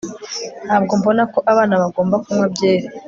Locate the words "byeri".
2.53-2.85